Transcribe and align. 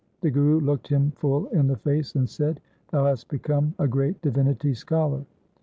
The 0.21 0.31
Guru 0.31 0.59
looked 0.59 0.87
him 0.87 1.11
full 1.11 1.45
in 1.49 1.67
the 1.67 1.75
face 1.77 2.15
and 2.15 2.27
said,' 2.27 2.59
Thou 2.89 3.05
hast 3.05 3.27
become 3.27 3.75
a 3.77 3.87
great 3.87 4.19
divinity 4.23 4.73
scholar. 4.73 5.25